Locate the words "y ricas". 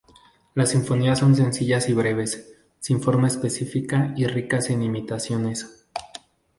4.17-4.71